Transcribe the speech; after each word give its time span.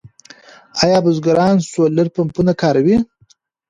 آیا 0.83 0.99
بزګران 1.05 1.55
سولر 1.71 2.07
پمپونه 2.15 2.53
کاروي؟ 2.61 2.95